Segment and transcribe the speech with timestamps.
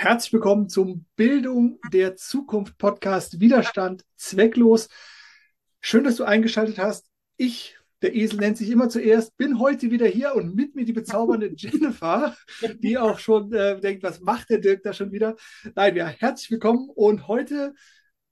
[0.00, 4.88] Herzlich willkommen zum Bildung der Zukunft Podcast Widerstand zwecklos.
[5.80, 7.10] Schön, dass du eingeschaltet hast.
[7.36, 10.92] Ich, der Esel nennt sich immer zuerst, bin heute wieder hier und mit mir die
[10.92, 12.36] bezaubernde Jennifer,
[12.78, 15.34] die auch schon äh, denkt, was macht der Dirk da schon wieder?
[15.74, 17.74] Nein, ja, herzlich willkommen und heute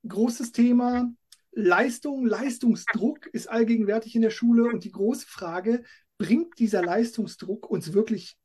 [0.06, 1.10] großes Thema
[1.50, 5.82] Leistung, Leistungsdruck ist allgegenwärtig in der Schule und die große Frage,
[6.16, 8.36] bringt dieser Leistungsdruck uns wirklich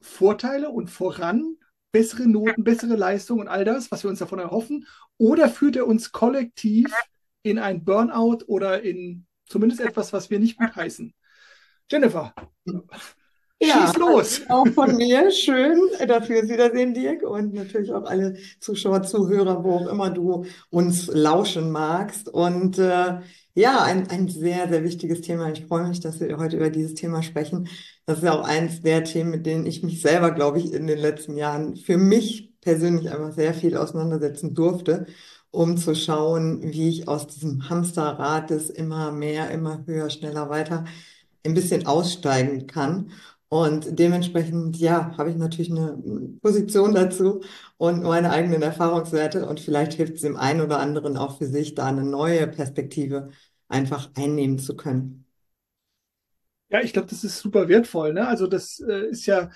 [0.00, 1.58] Vorteile und voran
[1.92, 4.86] bessere Noten, bessere Leistung und all das, was wir uns davon erhoffen?
[5.18, 6.92] Oder führt er uns kollektiv
[7.42, 11.14] in ein Burnout oder in zumindest etwas, was wir nicht gut heißen?
[11.90, 12.34] Jennifer,
[13.66, 14.42] ja, schieß los.
[14.48, 19.76] Auch von mir schön, wir uns wiedersehen, Dirk, und natürlich auch alle Zuschauer, Zuhörer, wo
[19.76, 22.28] auch immer du uns lauschen magst.
[22.28, 23.20] Und äh,
[23.54, 25.50] ja, ein, ein sehr, sehr wichtiges Thema.
[25.50, 27.68] Ich freue mich, dass wir heute über dieses Thema sprechen.
[28.06, 30.86] Das ist ja auch eins der Themen, mit denen ich mich selber, glaube ich, in
[30.86, 35.06] den letzten Jahren für mich persönlich einfach sehr viel auseinandersetzen durfte,
[35.50, 40.84] um zu schauen, wie ich aus diesem Hamsterrad des immer mehr, immer höher, schneller, weiter
[41.44, 43.10] ein bisschen aussteigen kann.
[43.52, 45.98] Und dementsprechend, ja, habe ich natürlich eine
[46.40, 47.42] Position dazu
[47.76, 49.46] und meine eigenen Erfahrungswerte.
[49.46, 53.28] Und vielleicht hilft es dem einen oder anderen auch für sich, da eine neue Perspektive
[53.68, 55.26] einfach einnehmen zu können.
[56.70, 58.14] Ja, ich glaube, das ist super wertvoll.
[58.14, 58.26] Ne?
[58.26, 59.50] Also das äh, ist ja,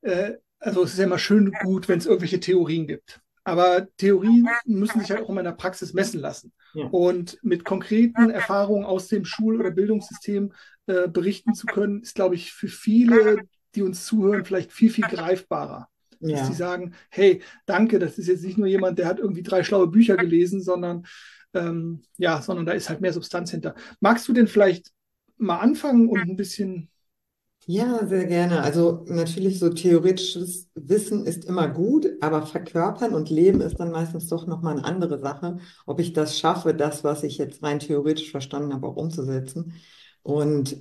[0.00, 3.20] äh, also es ist ja immer schön gut, wenn es irgendwelche Theorien gibt.
[3.44, 6.54] Aber Theorien müssen sich halt auch in der Praxis messen lassen.
[6.72, 6.86] Ja.
[6.86, 10.54] Und mit konkreten Erfahrungen aus dem Schul- oder Bildungssystem
[10.86, 13.38] äh, berichten zu können, ist, glaube ich, für viele,
[13.74, 15.88] die uns zuhören, vielleicht viel, viel greifbarer.
[16.20, 16.38] Ja.
[16.38, 19.64] Dass die sagen, hey, danke, das ist jetzt nicht nur jemand, der hat irgendwie drei
[19.64, 21.04] schlaue Bücher gelesen, sondern
[21.54, 23.74] ähm, ja, sondern da ist halt mehr Substanz hinter.
[24.00, 24.92] Magst du denn vielleicht
[25.36, 26.88] mal anfangen und ein bisschen
[27.66, 28.60] ja, sehr gerne.
[28.62, 34.26] Also natürlich so theoretisches Wissen ist immer gut, aber verkörpern und leben ist dann meistens
[34.26, 38.32] doch nochmal eine andere Sache, ob ich das schaffe, das, was ich jetzt rein theoretisch
[38.32, 39.74] verstanden habe, auch umzusetzen.
[40.22, 40.76] Und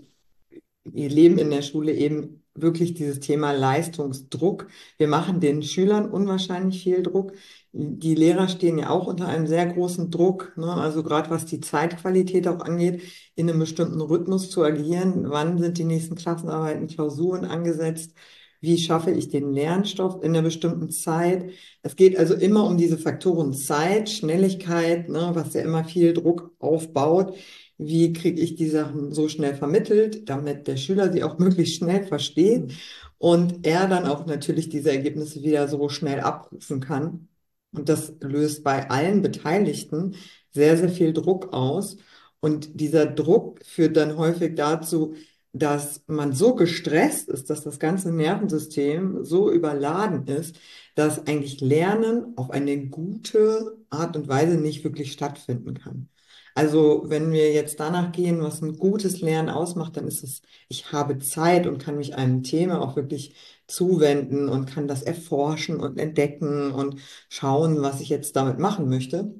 [0.83, 4.67] wir leben in der Schule eben wirklich dieses Thema Leistungsdruck.
[4.97, 7.33] Wir machen den Schülern unwahrscheinlich viel Druck.
[7.71, 10.73] Die Lehrer stehen ja auch unter einem sehr großen Druck, ne?
[10.73, 13.03] also gerade was die Zeitqualität auch angeht,
[13.35, 15.29] in einem bestimmten Rhythmus zu agieren.
[15.29, 18.13] Wann sind die nächsten Klassenarbeiten, Klausuren angesetzt?
[18.59, 21.51] Wie schaffe ich den Lernstoff in einer bestimmten Zeit?
[21.81, 26.51] Es geht also immer um diese Faktoren Zeit, Schnelligkeit, ne, was ja immer viel Druck
[26.59, 27.35] aufbaut.
[27.81, 32.05] Wie kriege ich die Sachen so schnell vermittelt, damit der Schüler sie auch möglichst schnell
[32.05, 32.73] versteht mhm.
[33.17, 37.27] und er dann auch natürlich diese Ergebnisse wieder so schnell abrufen kann.
[37.73, 40.15] Und das löst bei allen Beteiligten
[40.51, 41.97] sehr, sehr viel Druck aus.
[42.41, 45.15] Und dieser Druck führt dann häufig dazu,
[45.53, 50.57] dass man so gestresst ist, dass das ganze Nervensystem so überladen ist,
[50.95, 56.10] dass eigentlich Lernen auf eine gute Art und Weise nicht wirklich stattfinden kann.
[56.55, 60.91] Also wenn wir jetzt danach gehen, was ein gutes Lernen ausmacht, dann ist es, ich
[60.91, 63.35] habe Zeit und kann mich einem Thema auch wirklich
[63.67, 69.33] zuwenden und kann das erforschen und entdecken und schauen, was ich jetzt damit machen möchte.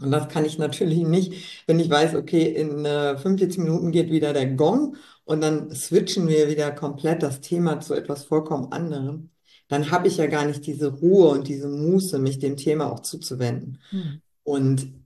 [0.00, 4.10] Und das kann ich natürlich nicht, wenn ich weiß, okay, in äh, 45 Minuten geht
[4.10, 9.30] wieder der Gong und dann switchen wir wieder komplett das Thema zu etwas vollkommen anderem.
[9.68, 13.00] Dann habe ich ja gar nicht diese Ruhe und diese Muße, mich dem Thema auch
[13.00, 13.78] zuzuwenden.
[13.90, 14.22] Mhm.
[14.42, 15.01] Und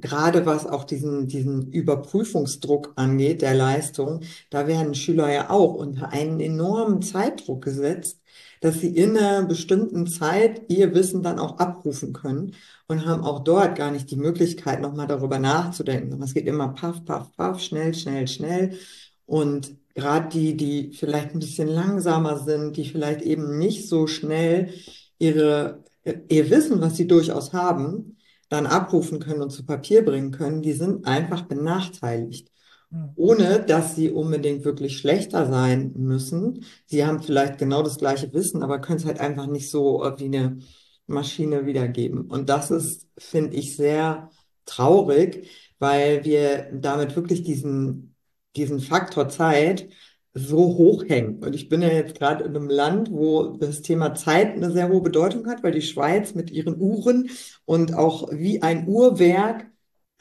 [0.00, 6.10] gerade was auch diesen, diesen Überprüfungsdruck angeht, der Leistung, da werden Schüler ja auch unter
[6.12, 8.20] einen enormen Zeitdruck gesetzt,
[8.60, 12.54] dass sie in einer bestimmten Zeit ihr Wissen dann auch abrufen können
[12.88, 16.22] und haben auch dort gar nicht die Möglichkeit, nochmal darüber nachzudenken.
[16.22, 18.78] Es geht immer paff, paff, paff, schnell, schnell, schnell.
[19.26, 24.74] Und gerade die, die vielleicht ein bisschen langsamer sind, die vielleicht eben nicht so schnell
[25.18, 25.84] ihre,
[26.28, 28.16] ihr Wissen, was sie durchaus haben,
[28.50, 32.50] dann abrufen können und zu Papier bringen können, die sind einfach benachteiligt.
[32.90, 33.12] Hm.
[33.14, 36.64] Ohne dass sie unbedingt wirklich schlechter sein müssen.
[36.86, 40.24] Sie haben vielleicht genau das gleiche Wissen, aber können es halt einfach nicht so wie
[40.24, 40.58] eine
[41.06, 42.22] Maschine wiedergeben.
[42.26, 44.30] Und das ist, finde ich, sehr
[44.66, 45.48] traurig,
[45.78, 48.16] weil wir damit wirklich diesen,
[48.56, 49.88] diesen Faktor Zeit
[50.34, 51.42] so hoch hängen.
[51.42, 54.88] Und ich bin ja jetzt gerade in einem Land, wo das Thema Zeit eine sehr
[54.88, 57.30] hohe Bedeutung hat, weil die Schweiz mit ihren Uhren
[57.64, 59.66] und auch wie ein Uhrwerk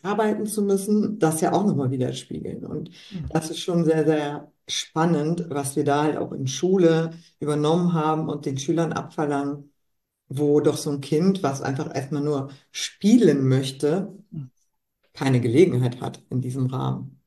[0.01, 2.65] arbeiten zu müssen, das ja auch nochmal widerspiegeln.
[2.65, 3.25] Und mhm.
[3.29, 8.29] das ist schon sehr, sehr spannend, was wir da halt auch in Schule übernommen haben
[8.29, 9.73] und den Schülern abverlangen,
[10.27, 14.51] wo doch so ein Kind, was einfach erstmal nur spielen möchte, mhm.
[15.13, 17.18] keine Gelegenheit hat in diesem Rahmen.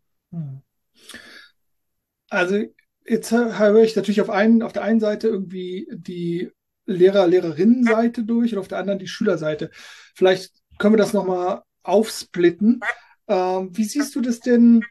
[2.33, 2.65] Also
[3.07, 6.51] jetzt höre ich natürlich auf, einen, auf der einen Seite irgendwie die
[6.87, 9.71] Lehrer, Lehrerinnenseite durch und auf der anderen die Schülerseite.
[10.15, 12.81] Vielleicht können wir das nochmal aufsplitten.
[13.29, 14.83] Ähm, wie siehst du das denn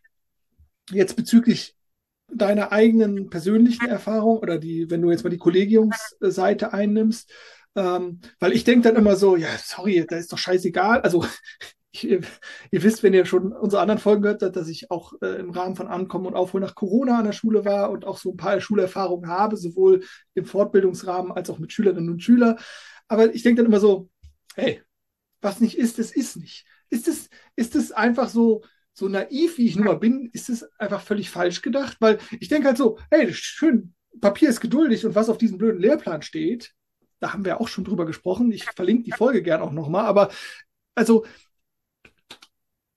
[0.91, 1.75] jetzt bezüglich
[2.31, 7.31] deiner eigenen persönlichen Erfahrung oder die, wenn du jetzt mal die Kollegiumsseite einnimmst?
[7.75, 11.01] Ähm, weil ich denke dann immer so, ja, sorry, da ist doch scheißegal.
[11.01, 11.25] Also
[11.91, 12.23] ich, ihr,
[12.71, 15.75] wisst, wenn ihr schon unsere anderen Folgen gehört habt, dass ich auch äh, im Rahmen
[15.75, 18.59] von Ankommen und Aufholen nach Corona an der Schule war und auch so ein paar
[18.61, 20.03] Schulerfahrungen habe, sowohl
[20.33, 22.57] im Fortbildungsrahmen als auch mit Schülerinnen und Schülern.
[23.07, 24.09] Aber ich denke dann immer so,
[24.55, 24.81] hey,
[25.41, 26.65] was nicht ist, das ist nicht.
[26.89, 28.63] Ist es, ist einfach so,
[28.93, 31.97] so naiv, wie ich nun mal bin, ist es einfach völlig falsch gedacht?
[31.99, 35.81] Weil ich denke halt so, hey, schön, Papier ist geduldig und was auf diesem blöden
[35.81, 36.73] Lehrplan steht,
[37.19, 38.51] da haben wir auch schon drüber gesprochen.
[38.51, 40.29] Ich verlinke die Folge gern auch nochmal, aber
[40.95, 41.25] also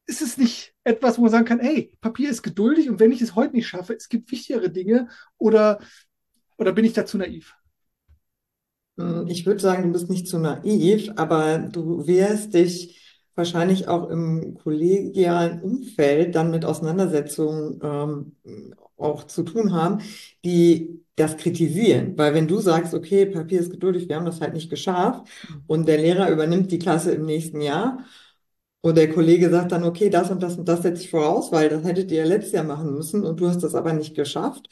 [0.06, 3.22] ist es nicht etwas, wo man sagen kann, hey, Papier ist geduldig und wenn ich
[3.22, 5.08] es heute nicht schaffe, es gibt wichtigere Dinge
[5.38, 5.78] oder,
[6.58, 7.54] oder bin ich dazu naiv?
[8.98, 13.00] Hm, ich würde sagen, du bist nicht zu naiv, aber du wirst dich
[13.34, 18.32] wahrscheinlich auch im kollegialen Umfeld dann mit Auseinandersetzungen ähm,
[18.96, 20.02] auch zu tun haben,
[20.44, 22.16] die das kritisieren.
[22.16, 25.26] Weil wenn du sagst, okay, Papier ist geduldig, wir haben das halt nicht geschafft
[25.66, 28.04] und der Lehrer übernimmt die Klasse im nächsten Jahr
[28.84, 31.70] und der Kollege sagt dann, okay, das und das und das setze ich voraus, weil
[31.70, 34.68] das hättet ihr ja letztes Jahr machen müssen und du hast das aber nicht geschafft.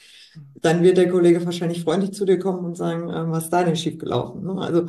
[0.61, 3.65] Dann wird der Kollege wahrscheinlich freundlich zu dir kommen und sagen, äh, was ist da
[3.65, 4.45] denn schiefgelaufen?
[4.45, 4.61] Ne?
[4.61, 4.85] Also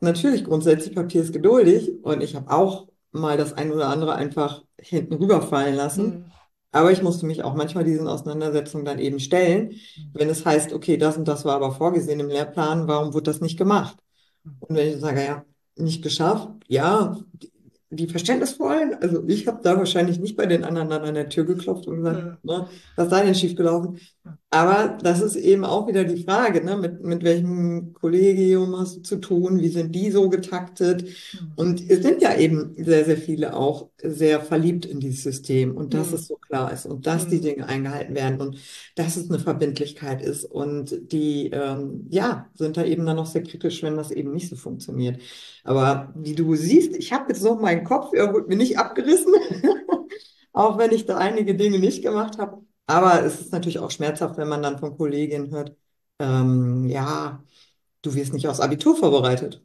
[0.00, 4.62] natürlich grundsätzlich Papier ist geduldig und ich habe auch mal das ein oder andere einfach
[4.78, 6.04] hinten rüberfallen lassen.
[6.04, 6.24] Mhm.
[6.70, 9.72] Aber ich musste mich auch manchmal diesen Auseinandersetzungen dann eben stellen,
[10.12, 13.40] wenn es heißt, okay, das und das war aber vorgesehen im Lehrplan, warum wurde das
[13.40, 13.96] nicht gemacht?
[14.60, 15.46] Und wenn ich sage, ja,
[15.76, 17.16] nicht geschafft, ja,
[17.90, 21.44] die verständnisvollen, also ich habe da wahrscheinlich nicht bei den anderen dann an der Tür
[21.44, 22.38] geklopft und gesagt, ja.
[22.42, 23.98] ne, was sei denn schiefgelaufen?
[24.56, 29.02] Aber das ist eben auch wieder die Frage, ne, mit, mit welchem Kollegium hast du
[29.02, 31.02] zu tun, wie sind die so getaktet?
[31.02, 31.52] Mhm.
[31.56, 35.92] Und es sind ja eben sehr, sehr viele auch sehr verliebt in dieses System und
[35.92, 36.14] dass mhm.
[36.14, 37.30] es so klar ist und dass mhm.
[37.32, 38.56] die Dinge eingehalten werden und
[38.94, 40.46] dass es eine Verbindlichkeit ist.
[40.46, 44.48] Und die, ähm, ja, sind da eben dann noch sehr kritisch, wenn das eben nicht
[44.48, 45.20] so funktioniert.
[45.64, 49.34] Aber wie du siehst, ich habe jetzt noch meinen Kopf, er wurde mir nicht abgerissen,
[50.54, 52.62] auch wenn ich da einige Dinge nicht gemacht habe.
[52.86, 55.76] Aber es ist natürlich auch schmerzhaft, wenn man dann von Kolleginnen hört,
[56.18, 57.42] ähm, ja,
[58.02, 59.62] du wirst nicht aufs Abitur vorbereitet.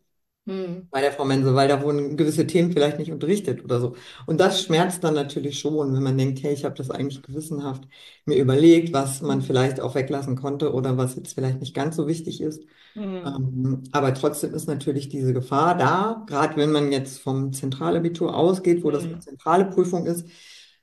[0.47, 0.87] Hm.
[0.89, 3.95] Bei der Frau Mense, weil da wurden gewisse Themen vielleicht nicht unterrichtet oder so.
[4.25, 7.87] Und das schmerzt dann natürlich schon, wenn man denkt, hey, ich habe das eigentlich gewissenhaft
[8.25, 12.07] mir überlegt, was man vielleicht auch weglassen konnte oder was jetzt vielleicht nicht ganz so
[12.07, 12.63] wichtig ist.
[12.95, 13.21] Mhm.
[13.25, 18.83] Ähm, aber trotzdem ist natürlich diese Gefahr da, gerade wenn man jetzt vom Zentralabitur ausgeht,
[18.83, 20.27] wo das eine zentrale Prüfung ist,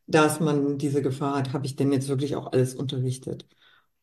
[0.09, 3.47] dass man diese Gefahr hat, habe ich denn jetzt wirklich auch alles unterrichtet?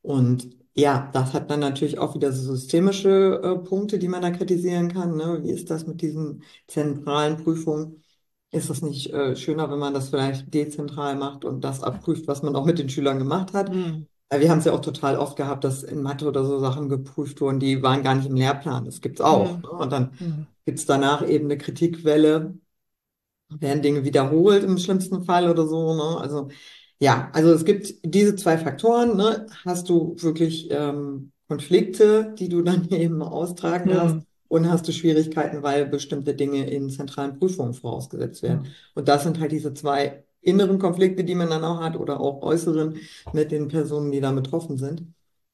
[0.01, 4.29] Und ja, das hat dann natürlich auch wieder so systemische äh, Punkte, die man da
[4.29, 5.15] kritisieren kann.
[5.17, 5.39] Ne?
[5.43, 8.03] Wie ist das mit diesen zentralen Prüfungen?
[8.51, 12.43] Ist das nicht äh, schöner, wenn man das vielleicht dezentral macht und das abprüft, was
[12.43, 13.73] man auch mit den Schülern gemacht hat?
[13.73, 14.07] Mhm.
[14.31, 17.41] Wir haben es ja auch total oft gehabt, dass in Mathe oder so Sachen geprüft
[17.41, 18.85] wurden, die waren gar nicht im Lehrplan.
[18.85, 19.57] Das gibt es auch.
[19.57, 19.61] Mhm.
[19.61, 19.69] Ne?
[19.69, 20.47] Und dann mhm.
[20.65, 22.55] gibt es danach eben eine Kritikwelle,
[23.59, 25.95] werden Dinge wiederholt im schlimmsten Fall oder so.
[25.95, 26.19] Ne?
[26.19, 26.49] Also
[26.99, 29.17] ja, also es gibt diese zwei Faktoren.
[29.17, 29.47] Ne?
[29.65, 33.99] Hast du wirklich ähm, Konflikte, die du dann eben austragen mhm.
[33.99, 34.17] hast?
[34.47, 38.61] Und hast du Schwierigkeiten, weil bestimmte Dinge in zentralen Prüfungen vorausgesetzt werden.
[38.61, 38.67] Mhm.
[38.93, 42.43] Und das sind halt diese zwei inneren Konflikte, die man dann auch hat, oder auch
[42.43, 42.95] äußeren
[43.33, 45.03] mit den Personen, die da betroffen sind.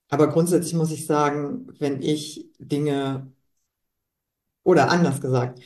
[0.10, 3.32] Aber grundsätzlich muss ich sagen, wenn ich Dinge,
[4.64, 5.60] oder anders gesagt,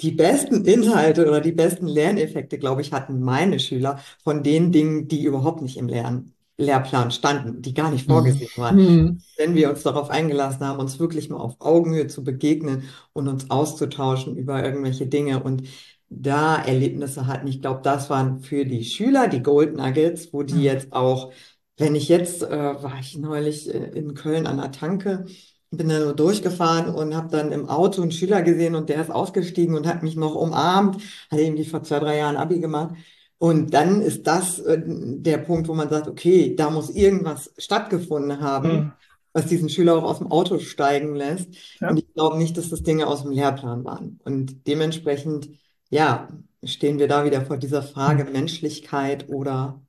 [0.00, 5.08] die besten Inhalte oder die besten Lerneffekte, glaube ich, hatten meine Schüler von den Dingen,
[5.08, 8.76] die überhaupt nicht im Lern Lehrplan standen, die gar nicht vorgesehen waren.
[8.76, 9.20] Mhm.
[9.36, 13.48] Wenn wir uns darauf eingelassen haben, uns wirklich mal auf Augenhöhe zu begegnen und uns
[13.48, 15.62] auszutauschen über irgendwelche Dinge und
[16.10, 17.46] da Erlebnisse hatten.
[17.46, 20.62] Ich glaube, das waren für die Schüler die Gold Nuggets, wo die mhm.
[20.62, 21.32] jetzt auch,
[21.76, 25.26] wenn ich jetzt, äh, war ich neulich äh, in Köln an der Tanke,
[25.70, 29.10] bin dann so durchgefahren und habe dann im Auto einen Schüler gesehen und der ist
[29.10, 32.94] ausgestiegen und hat mich noch umarmt, hat irgendwie vor zwei, drei Jahren Abi gemacht.
[33.38, 38.40] Und dann ist das äh, der Punkt, wo man sagt, okay, da muss irgendwas stattgefunden
[38.40, 38.92] haben, mhm.
[39.32, 41.48] was diesen Schüler auch aus dem Auto steigen lässt.
[41.80, 41.90] Ja.
[41.90, 44.20] Und ich glaube nicht, dass das Dinge aus dem Lehrplan waren.
[44.24, 45.50] Und dementsprechend,
[45.90, 46.28] ja,
[46.64, 48.32] stehen wir da wieder vor dieser Frage mhm.
[48.32, 49.80] Menschlichkeit oder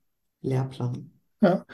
[0.42, 1.10] Lehrplan.
[1.40, 1.66] Ja.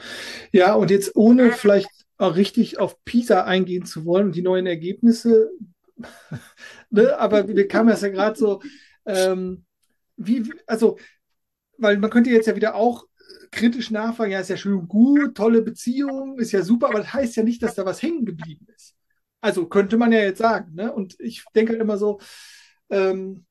[0.51, 4.65] ja, und jetzt ohne vielleicht auch richtig auf PISA eingehen zu wollen und die neuen
[4.65, 5.51] Ergebnisse.
[6.89, 7.17] ne?
[7.17, 8.61] Aber wir kamen ja gerade so,
[9.05, 9.65] ähm,
[10.15, 10.97] wie, also,
[11.77, 13.05] weil man könnte jetzt ja wieder auch
[13.51, 17.35] kritisch nachfragen, ja, ist ja schön gut, tolle Beziehung, ist ja super, aber das heißt
[17.35, 18.95] ja nicht, dass da was hängen geblieben ist.
[19.41, 20.73] Also könnte man ja jetzt sagen.
[20.75, 20.91] Ne?
[20.91, 22.19] Und ich denke halt immer so,
[22.89, 23.45] ähm,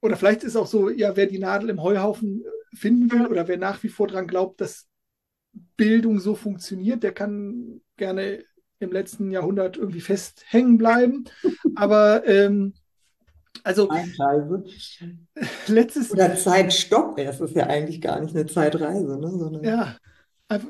[0.00, 3.56] oder vielleicht ist auch so, ja, wer die Nadel im Heuhaufen finden will oder wer
[3.56, 4.86] nach wie vor daran glaubt, dass
[5.76, 8.44] Bildung so funktioniert, der kann gerne
[8.78, 11.24] im letzten Jahrhundert irgendwie festhängen bleiben.
[11.76, 12.74] Aber ähm,
[13.64, 14.64] also Zeitreise.
[15.66, 17.18] letztes Oder Zeitstopp.
[17.18, 19.30] Es ist ja eigentlich gar nicht eine Zeitreise, ne?
[19.30, 19.96] Sondern ja,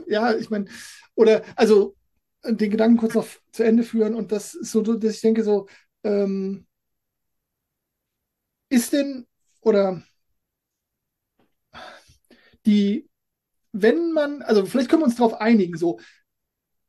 [0.06, 0.66] ja, ich meine,
[1.14, 1.96] oder also
[2.44, 5.66] den Gedanken kurz noch zu Ende führen und das ist so, dass ich denke so,
[6.04, 6.66] ähm,
[8.68, 9.26] ist denn
[9.60, 10.02] oder
[12.66, 13.08] die,
[13.82, 15.98] wenn man, also vielleicht können wir uns darauf einigen, so,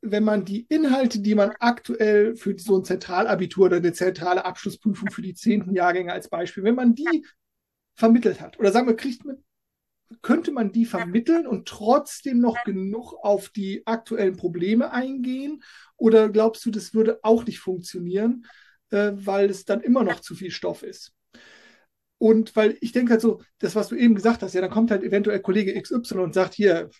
[0.00, 5.10] wenn man die Inhalte, die man aktuell für so ein Zentralabitur oder eine zentrale Abschlussprüfung
[5.10, 7.26] für die zehnten Jahrgänge als Beispiel, wenn man die
[7.96, 9.42] vermittelt hat, oder sagen wir, kriegt man,
[10.22, 15.62] könnte man die vermitteln und trotzdem noch genug auf die aktuellen Probleme eingehen?
[15.96, 18.46] Oder glaubst du, das würde auch nicht funktionieren,
[18.90, 21.12] äh, weil es dann immer noch zu viel Stoff ist?
[22.18, 24.90] Und weil ich denke halt so, das, was du eben gesagt hast, ja, dann kommt
[24.90, 26.90] halt eventuell Kollege XY und sagt, hier,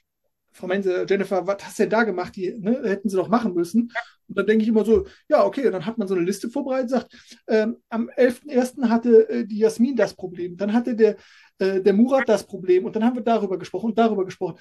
[0.53, 2.35] Frau Mense, Jennifer, was hast du denn da gemacht?
[2.37, 3.93] Die ne, hätten sie doch machen müssen.
[4.29, 6.91] Und dann denke ich immer so, ja, okay, dann hat man so eine Liste vorbereitet,
[6.91, 8.89] sagt, ähm, am 11.01.
[8.91, 11.17] hatte äh, die Jasmin das Problem, dann hatte der,
[11.59, 14.59] äh, der Murat das Problem und dann haben wir darüber gesprochen und darüber gesprochen.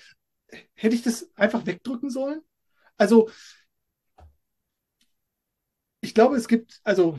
[0.75, 2.41] Hätte ich das einfach wegdrücken sollen?
[2.97, 3.29] Also,
[6.01, 7.17] ich glaube, es gibt, also,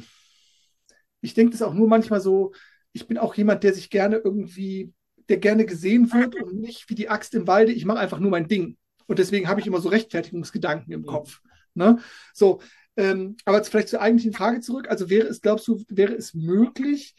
[1.21, 2.53] ich denke das auch nur manchmal so,
[2.99, 4.93] ich bin auch jemand, der sich gerne irgendwie,
[5.29, 8.31] der gerne gesehen wird und nicht wie die Axt im Walde, ich mache einfach nur
[8.31, 8.77] mein Ding.
[9.07, 11.41] Und deswegen habe ich immer so Rechtfertigungsgedanken im Kopf.
[11.75, 11.99] Ne?
[12.35, 12.61] So,
[12.97, 14.91] ähm, aber vielleicht zur eigentlichen Frage zurück.
[14.91, 17.15] Also wäre es, glaubst du, wäre es möglich,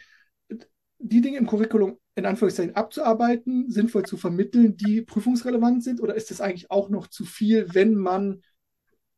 [1.00, 6.01] die Dinge im Curriculum in Anführungszeichen abzuarbeiten, sinnvoll zu vermitteln, die prüfungsrelevant sind?
[6.01, 8.41] Oder ist das eigentlich auch noch zu viel, wenn man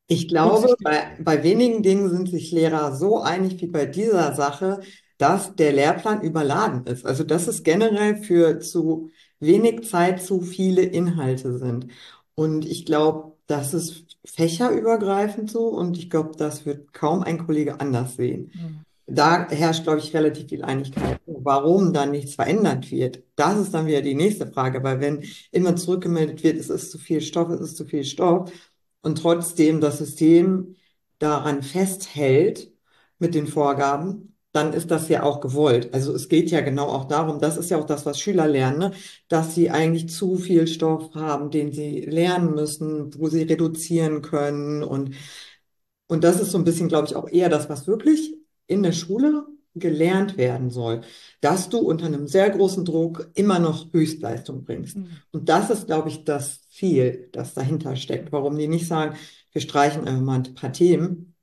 [0.07, 4.81] ich glaube, bei, bei wenigen Dingen sind sich Lehrer so einig wie bei dieser Sache,
[5.21, 7.05] dass der Lehrplan überladen ist.
[7.05, 11.87] Also dass es generell für zu wenig Zeit zu viele Inhalte sind.
[12.33, 17.79] Und ich glaube, das ist fächerübergreifend so und ich glaube, das wird kaum ein Kollege
[17.79, 18.51] anders sehen.
[18.53, 18.85] Mhm.
[19.05, 21.19] Da herrscht, glaube ich, relativ viel Einigkeit.
[21.25, 24.81] Warum dann nichts verändert wird, das ist dann wieder die nächste Frage.
[24.83, 28.51] Weil wenn immer zurückgemeldet wird, es ist zu viel Stoff, es ist zu viel Stoff
[29.01, 30.75] und trotzdem das System
[31.19, 32.71] daran festhält
[33.19, 35.93] mit den Vorgaben, dann ist das ja auch gewollt.
[35.93, 38.79] Also es geht ja genau auch darum, das ist ja auch das, was Schüler lernen,
[38.79, 38.91] ne?
[39.29, 44.83] dass sie eigentlich zu viel Stoff haben, den sie lernen müssen, wo sie reduzieren können.
[44.83, 45.15] Und,
[46.07, 48.35] und das ist so ein bisschen, glaube ich, auch eher das, was wirklich
[48.67, 51.01] in der Schule gelernt werden soll,
[51.39, 54.97] dass du unter einem sehr großen Druck immer noch Höchstleistung bringst.
[54.97, 55.09] Mhm.
[55.31, 58.33] Und das ist, glaube ich, das Ziel, das dahinter steckt.
[58.33, 59.15] Warum die nicht sagen,
[59.53, 61.35] wir streichen einfach mal ein paar Themen,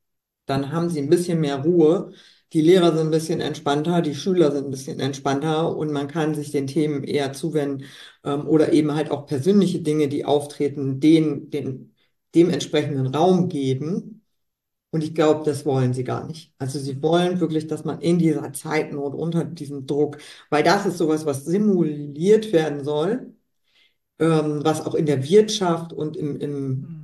[0.44, 2.12] dann haben sie ein bisschen mehr Ruhe
[2.52, 6.34] die Lehrer sind ein bisschen entspannter, die Schüler sind ein bisschen entspannter und man kann
[6.34, 7.84] sich den Themen eher zuwenden
[8.24, 11.94] ähm, oder eben halt auch persönliche Dinge, die auftreten, den, den,
[12.34, 14.24] dem entsprechenden Raum geben.
[14.90, 16.54] Und ich glaube, das wollen sie gar nicht.
[16.58, 20.18] Also sie wollen wirklich, dass man in dieser Zeitnot unter diesem Druck,
[20.50, 23.34] weil das ist sowas, was simuliert werden soll,
[24.18, 26.97] ähm, was auch in der Wirtschaft und im, im Mhm.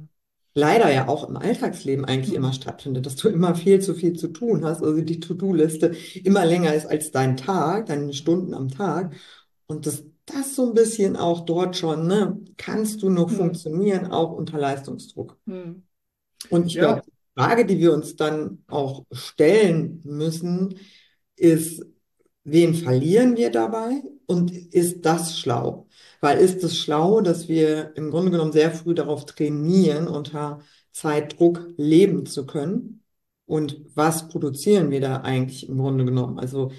[0.55, 2.37] Leider ja auch im Alltagsleben eigentlich Mhm.
[2.37, 5.95] immer stattfindet, dass du immer viel zu viel zu tun hast, also die To-Do-Liste
[6.25, 9.15] immer länger ist als dein Tag, deine Stunden am Tag
[9.67, 13.37] und dass das so ein bisschen auch dort schon, ne, kannst du noch Mhm.
[13.37, 15.37] funktionieren, auch unter Leistungsdruck.
[15.47, 15.83] Mhm.
[16.51, 16.97] Und ich Ja.
[16.97, 20.79] glaube, die Frage, die wir uns dann auch stellen müssen,
[21.37, 21.85] ist,
[22.45, 25.84] wen verlieren wir dabei und ist das schlau?
[26.25, 31.69] Weil ist es schlau, dass wir im Grunde genommen sehr früh darauf trainieren, unter Zeitdruck
[31.77, 33.03] leben zu können?
[33.45, 36.39] Und was produzieren wir da eigentlich im Grunde genommen?
[36.39, 36.73] Also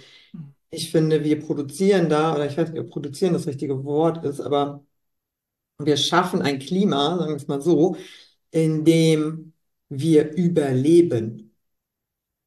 [0.71, 4.41] ich finde, wir produzieren da, oder ich weiß nicht, ob produzieren das richtige Wort ist,
[4.41, 4.83] aber
[5.77, 7.97] wir schaffen ein Klima, sagen wir es mal so,
[8.49, 9.53] in dem
[9.89, 11.55] wir überleben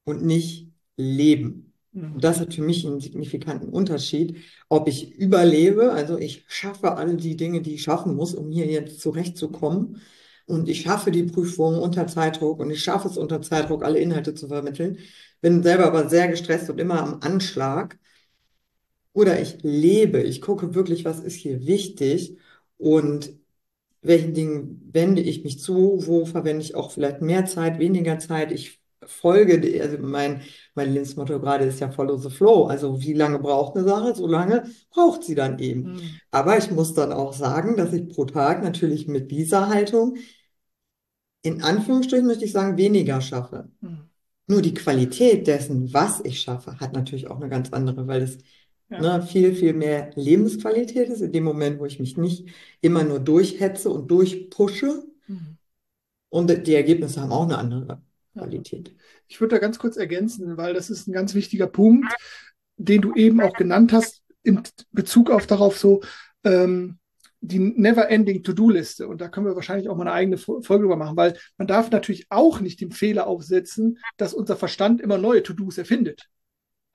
[0.04, 1.67] und nicht leben.
[2.14, 4.36] Und das hat für mich einen signifikanten Unterschied,
[4.68, 8.66] ob ich überlebe, also ich schaffe all die Dinge, die ich schaffen muss, um hier
[8.66, 10.00] jetzt zurechtzukommen.
[10.46, 14.34] Und ich schaffe die Prüfung unter Zeitdruck und ich schaffe es unter Zeitdruck, alle Inhalte
[14.34, 14.98] zu vermitteln.
[15.40, 17.98] Bin selber aber sehr gestresst und immer am Anschlag.
[19.12, 22.38] Oder ich lebe, ich gucke wirklich, was ist hier wichtig
[22.76, 23.32] und
[24.02, 28.52] welchen Dingen wende ich mich zu, wo verwende ich auch vielleicht mehr Zeit, weniger Zeit.
[28.52, 28.77] Ich
[29.08, 30.42] folge, also mein,
[30.74, 32.66] mein Lebensmotto gerade ist ja Follow the Flow.
[32.66, 35.94] Also wie lange braucht eine Sache, so lange braucht sie dann eben.
[35.94, 36.00] Mhm.
[36.30, 40.16] Aber ich muss dann auch sagen, dass ich pro Tag natürlich mit dieser Haltung
[41.42, 43.68] in Anführungsstrichen möchte ich sagen, weniger schaffe.
[43.80, 44.10] Mhm.
[44.46, 48.38] Nur die Qualität dessen, was ich schaffe, hat natürlich auch eine ganz andere, weil es
[48.90, 49.00] Ja.
[49.00, 52.48] ne, viel, viel mehr Lebensqualität ist in dem Moment, wo ich mich nicht
[52.80, 55.04] immer nur durchhetze und durchpushe.
[55.26, 55.58] Mhm.
[56.30, 58.02] Und die Ergebnisse haben auch eine andere.
[58.34, 58.94] Qualität.
[59.26, 62.12] Ich würde da ganz kurz ergänzen, weil das ist ein ganz wichtiger Punkt,
[62.76, 66.02] den du eben auch genannt hast, in Bezug auf darauf so
[66.44, 66.98] ähm,
[67.40, 69.06] die never-ending To-Do-Liste.
[69.08, 71.66] Und da können wir wahrscheinlich auch mal eine eigene Fo- Folge drüber machen, weil man
[71.66, 76.28] darf natürlich auch nicht den Fehler aufsetzen, dass unser Verstand immer neue To-Dos erfindet.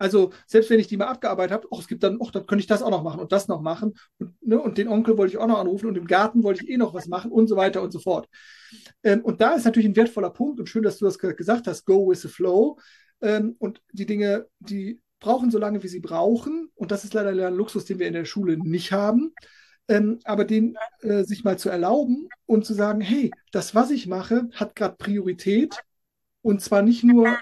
[0.04, 2.62] Also selbst wenn ich die mal abgearbeitet habe, oh, es gibt dann, oh, dann könnte
[2.62, 3.94] ich das auch noch machen und das noch machen.
[4.20, 6.70] Und, ne, und den Onkel wollte ich auch noch anrufen und im Garten wollte ich
[6.70, 8.28] eh noch was machen und so weiter und so fort.
[9.02, 11.68] Ähm, und da ist natürlich ein wertvoller Punkt und schön, dass du das ge- gesagt
[11.68, 12.78] hast, go with the flow.
[13.22, 16.70] Ähm, und die Dinge, die brauchen so lange, wie sie brauchen.
[16.76, 19.34] Und das ist leider ein Luxus, den wir in der Schule nicht haben.
[19.88, 24.08] Ähm, aber den äh, sich mal zu erlauben und zu sagen, hey, das, was ich
[24.08, 25.82] mache, hat gerade Priorität.
[26.42, 27.38] Und zwar nicht nur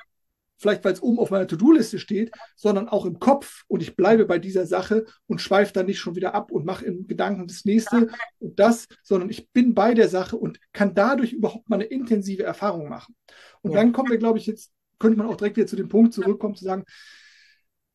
[0.61, 3.63] vielleicht, weil es oben auf meiner To-Do-Liste steht, sondern auch im Kopf.
[3.67, 6.85] Und ich bleibe bei dieser Sache und schweife dann nicht schon wieder ab und mache
[6.85, 8.07] im Gedanken das nächste
[8.39, 12.43] und das, sondern ich bin bei der Sache und kann dadurch überhaupt mal eine intensive
[12.43, 13.15] Erfahrung machen.
[13.61, 13.79] Und Ja.
[13.81, 16.55] dann kommen wir, glaube ich, jetzt könnte man auch direkt wieder zu dem Punkt zurückkommen,
[16.55, 16.83] zu sagen,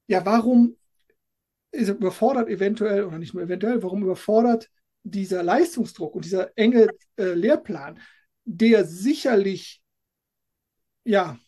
[0.08, 0.76] ja, warum
[1.70, 4.68] ist er überfordert eventuell oder nicht nur eventuell, warum überfordert
[5.02, 8.00] dieser Leistungsdruck und dieser enge äh, Lehrplan,
[8.44, 9.82] der sicherlich
[11.04, 11.38] ja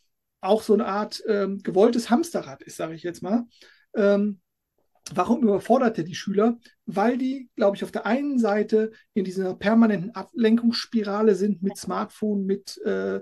[0.40, 3.44] auch so eine Art ähm, gewolltes Hamsterrad ist, sage ich jetzt mal.
[3.94, 4.40] Ähm,
[5.12, 6.58] warum überfordert er die Schüler?
[6.86, 12.44] Weil die, glaube ich, auf der einen Seite in dieser permanenten Ablenkungsspirale sind mit Smartphone,
[12.44, 13.20] mit äh,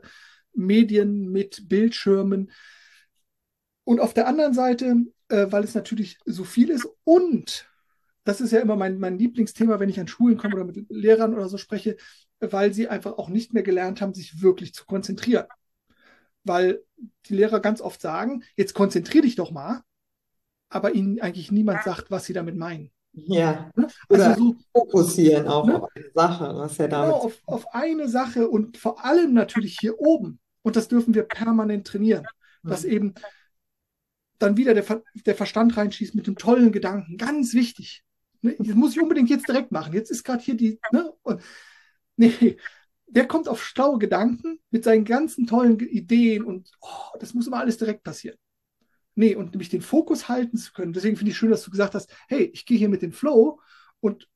[0.52, 2.50] Medien, mit Bildschirmen.
[3.85, 4.96] Und auf der anderen Seite,
[5.28, 7.68] äh, weil es natürlich so viel ist und
[8.25, 11.32] das ist ja immer mein, mein Lieblingsthema, wenn ich an Schulen komme oder mit Lehrern
[11.32, 11.96] oder so spreche,
[12.40, 15.46] weil sie einfach auch nicht mehr gelernt haben, sich wirklich zu konzentrieren.
[16.46, 16.82] Weil
[17.26, 19.82] die Lehrer ganz oft sagen, jetzt konzentrier dich doch mal,
[20.68, 22.90] aber ihnen eigentlich niemand sagt, was sie damit meinen.
[23.12, 23.71] Ja.
[23.76, 23.88] Ne?
[24.08, 25.82] Oder Also so fokussieren auch Ne?
[25.82, 29.78] auf eine Sache, was ja genau damit auf, auf eine Sache und vor allem natürlich
[29.80, 30.38] hier oben.
[30.62, 32.26] Und das dürfen wir permanent trainieren,
[32.62, 32.90] dass Mhm.
[32.90, 33.14] eben
[34.38, 37.16] dann wieder der, Ver der Verstand reinschießt mit dem tollen Gedanken.
[37.16, 38.04] Ganz wichtig.
[38.42, 38.54] Ne?
[38.58, 39.94] Das muss ich unbedingt jetzt direkt machen.
[39.94, 40.78] Jetzt ist gerade hier die.
[40.92, 41.12] Ne?
[41.23, 41.40] Und,
[42.16, 42.56] nee,
[43.06, 47.58] der kommt auf schlaue Gedanken mit seinen ganzen tollen Ideen und oh, das muss immer
[47.58, 48.36] alles direkt passieren.
[49.14, 50.92] Nee, und nämlich den Fokus halten zu können.
[50.92, 53.60] Deswegen finde ich schön, dass du gesagt hast, hey, ich gehe hier mit dem Flow
[54.00, 54.28] und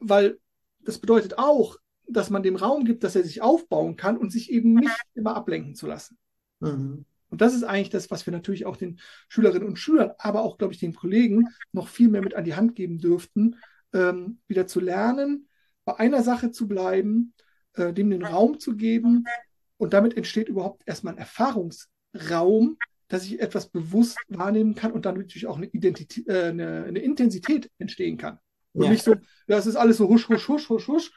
[0.00, 0.38] weil
[0.80, 4.50] das bedeutet auch, dass man dem Raum gibt, dass er sich aufbauen kann und sich
[4.50, 6.18] eben nicht immer ablenken zu lassen.
[6.60, 7.06] Mhm.
[7.30, 10.58] Und das ist eigentlich das, was wir natürlich auch den Schülerinnen und Schülern, aber auch,
[10.58, 13.56] glaube ich, den Kollegen noch viel mehr mit an die Hand geben dürften,
[13.92, 15.48] ähm, wieder zu lernen,
[15.84, 17.34] bei einer Sache zu bleiben,
[17.74, 19.32] äh, dem den Raum zu geben.
[19.76, 25.16] Und damit entsteht überhaupt erstmal ein Erfahrungsraum, dass ich etwas bewusst wahrnehmen kann und dann
[25.18, 28.38] natürlich auch eine, Identität, äh, eine, eine Intensität entstehen kann.
[28.76, 28.90] Und Ja.
[28.90, 31.12] nicht so, ja, es ist alles so husch, husch, husch, husch, husch.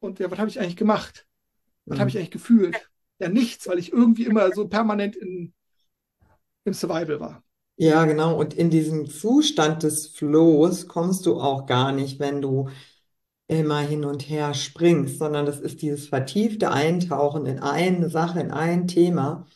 [0.00, 1.26] Und ja, was habe ich eigentlich gemacht?
[1.88, 2.18] Was habe ich Mhm.
[2.18, 2.90] eigentlich gefühlt?
[3.20, 5.54] Ja, nichts, weil ich irgendwie immer so permanent in,
[6.64, 7.42] im Survival war.
[7.76, 8.38] Ja, genau.
[8.38, 12.68] Und in diesem Zustand des Flows kommst du auch gar nicht, wenn du
[13.52, 18.50] immer hin und her springst, sondern das ist dieses vertiefte Eintauchen in eine Sache, in
[18.50, 19.46] ein Thema.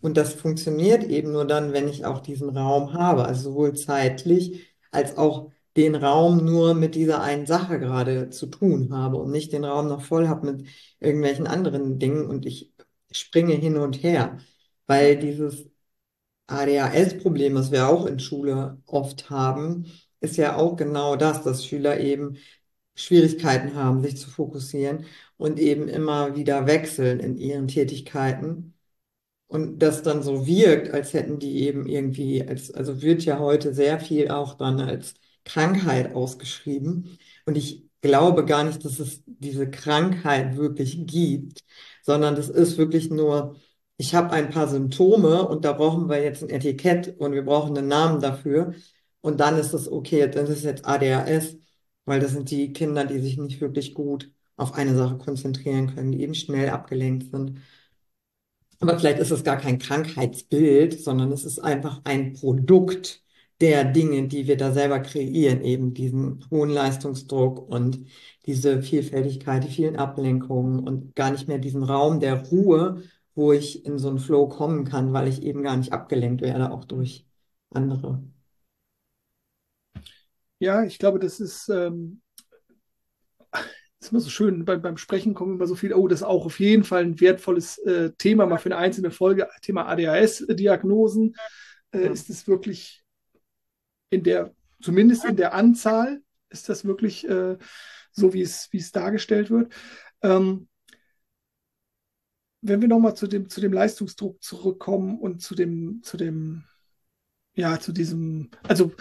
[0.00, 4.66] Und das funktioniert eben nur dann, wenn ich auch diesen Raum habe, also sowohl zeitlich
[4.90, 9.52] als auch den Raum nur mit dieser einen Sache gerade zu tun habe und nicht
[9.52, 10.66] den Raum noch voll habe mit
[11.00, 12.72] irgendwelchen anderen Dingen und ich
[13.12, 14.38] springe hin und her,
[14.86, 15.68] weil dieses
[16.48, 19.86] ADHS-Problem, was wir auch in Schule oft haben,
[20.20, 22.36] ist ja auch genau das, dass Schüler eben
[22.98, 25.06] Schwierigkeiten haben, sich zu fokussieren
[25.36, 28.74] und eben immer wieder wechseln in ihren Tätigkeiten.
[29.46, 33.72] Und das dann so wirkt, als hätten die eben irgendwie, als, also wird ja heute
[33.74, 37.18] sehr viel auch dann als Krankheit ausgeschrieben.
[37.46, 41.60] Und ich glaube gar nicht, dass es diese Krankheit wirklich gibt,
[42.02, 43.56] sondern das ist wirklich nur,
[43.96, 47.76] ich habe ein paar Symptome und da brauchen wir jetzt ein Etikett und wir brauchen
[47.76, 48.74] einen Namen dafür.
[49.20, 51.56] Und dann ist es okay, das ist jetzt ADHS,
[52.08, 56.12] weil das sind die Kinder, die sich nicht wirklich gut auf eine Sache konzentrieren können,
[56.12, 57.60] die eben schnell abgelenkt sind.
[58.80, 63.22] Aber vielleicht ist es gar kein Krankheitsbild, sondern es ist einfach ein Produkt
[63.60, 68.06] der Dinge, die wir da selber kreieren, eben diesen hohen Leistungsdruck und
[68.46, 73.02] diese Vielfältigkeit, die vielen Ablenkungen und gar nicht mehr diesen Raum der Ruhe,
[73.34, 76.70] wo ich in so einen Flow kommen kann, weil ich eben gar nicht abgelenkt werde,
[76.70, 77.26] auch durch
[77.70, 78.22] andere.
[80.58, 82.20] Ja, ich glaube, das ist, ähm,
[84.00, 86.46] ist immer so schön, beim, beim Sprechen kommen immer so viel, oh, das ist auch
[86.46, 91.34] auf jeden Fall ein wertvolles äh, Thema, mal für eine einzelne Folge, Thema ADHS-Diagnosen.
[91.92, 92.10] Äh, ja.
[92.10, 93.02] Ist es wirklich
[94.10, 97.56] in der, zumindest in der Anzahl, ist das wirklich äh,
[98.12, 99.72] so, wie es, wie es dargestellt wird.
[100.22, 100.68] Ähm,
[102.60, 106.64] wenn wir nochmal zu dem, zu dem Leistungsdruck zurückkommen und zu dem, zu dem,
[107.54, 108.92] ja, zu diesem, also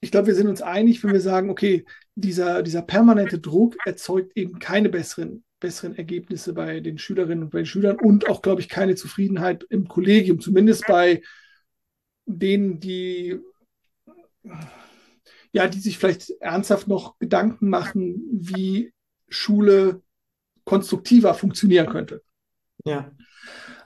[0.00, 1.84] ich glaube, wir sind uns einig, wenn wir sagen, okay,
[2.14, 7.58] dieser, dieser permanente Druck erzeugt eben keine besseren, besseren Ergebnisse bei den Schülerinnen und bei
[7.58, 11.22] den Schülern und auch, glaube ich, keine Zufriedenheit im Kollegium, zumindest bei
[12.26, 13.38] denen, die
[15.52, 18.92] ja, die sich vielleicht ernsthaft noch Gedanken machen, wie
[19.28, 20.02] Schule
[20.64, 22.22] konstruktiver funktionieren könnte.
[22.84, 23.10] Ja.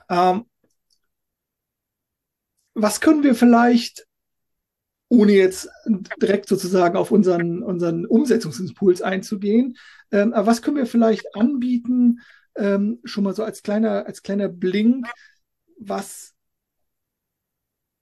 [0.09, 0.45] Ähm,
[2.73, 4.05] was können wir vielleicht,
[5.09, 5.69] ohne jetzt
[6.21, 9.77] direkt sozusagen auf unseren, unseren Umsetzungsimpuls einzugehen,
[10.11, 12.21] ähm, aber was können wir vielleicht anbieten,
[12.55, 15.07] ähm, schon mal so als kleiner, als kleiner Blink,
[15.77, 16.33] was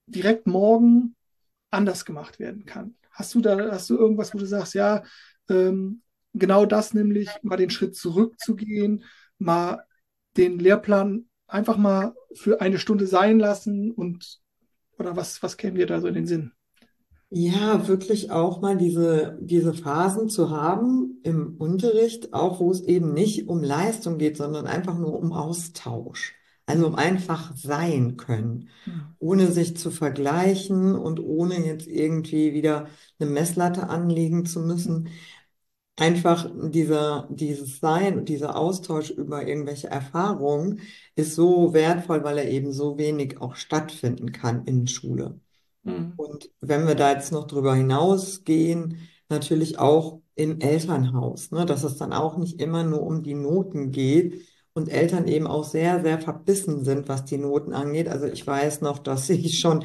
[0.06, 1.16] direkt morgen
[1.72, 2.96] anders gemacht werden kann?
[3.12, 5.04] Hast du da, hast du irgendwas, wo du sagst, ja,
[5.50, 6.02] ähm,
[6.34, 9.04] genau das nämlich, mal den Schritt zurückzugehen,
[9.38, 9.86] mal
[10.38, 14.40] den Lehrplan einfach mal für eine Stunde sein lassen und
[14.98, 16.54] oder was, was käme dir da so in den Sinn?
[17.36, 23.14] Ja, wirklich auch mal diese, diese Phasen zu haben im Unterricht, auch wo es eben
[23.14, 26.36] nicht um Leistung geht, sondern einfach nur um Austausch.
[26.68, 28.70] Also um einfach sein können,
[29.20, 32.88] ohne sich zu vergleichen und ohne jetzt irgendwie wieder
[33.20, 35.10] eine Messlatte anlegen zu müssen.
[35.98, 40.82] Einfach dieser, dieses Sein und dieser Austausch über irgendwelche Erfahrungen
[41.16, 45.40] ist so wertvoll, weil er eben so wenig auch stattfinden kann in Schule.
[45.84, 46.14] Mhm.
[46.18, 48.98] Und wenn wir da jetzt noch drüber hinausgehen,
[49.30, 53.92] natürlich auch im Elternhaus, ne, dass es dann auch nicht immer nur um die Noten
[53.92, 54.42] geht,
[54.74, 58.08] und Eltern eben auch sehr, sehr verbissen sind, was die Noten angeht.
[58.08, 59.84] Also ich weiß noch, dass ich schon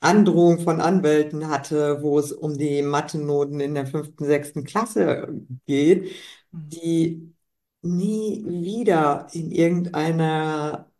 [0.00, 5.28] Androhung von Anwälten hatte, wo es um die Mathe-Noten in der fünften, sechsten Klasse
[5.66, 6.10] geht,
[6.52, 7.34] die
[7.82, 10.90] nie wieder in irgendeiner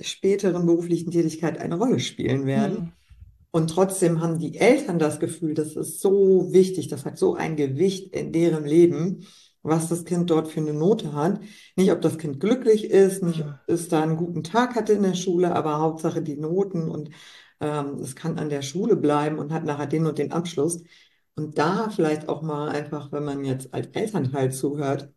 [0.00, 2.74] späteren beruflichen Tätigkeit eine Rolle spielen werden.
[2.74, 2.92] Mhm.
[3.54, 7.54] Und trotzdem haben die Eltern das Gefühl, das ist so wichtig, das hat so ein
[7.54, 9.28] Gewicht in deren Leben,
[9.62, 11.40] was das Kind dort für eine Note hat.
[11.76, 15.04] Nicht, ob das Kind glücklich ist, nicht, ob es da einen guten Tag hatte in
[15.04, 17.10] der Schule, aber Hauptsache die Noten und
[17.60, 20.82] ähm, es kann an der Schule bleiben und hat nachher den und den Abschluss.
[21.36, 25.12] Und da vielleicht auch mal einfach, wenn man jetzt als Elternteil zuhört,